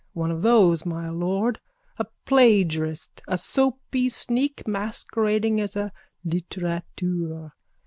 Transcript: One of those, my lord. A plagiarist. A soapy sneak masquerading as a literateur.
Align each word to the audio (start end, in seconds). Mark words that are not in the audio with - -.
One 0.13 0.31
of 0.31 0.41
those, 0.41 0.83
my 0.83 1.09
lord. 1.11 1.59
A 1.99 2.07
plagiarist. 2.25 3.21
A 3.27 3.37
soapy 3.37 4.09
sneak 4.09 4.67
masquerading 4.67 5.61
as 5.61 5.75
a 5.75 5.91
literateur. 6.25 7.51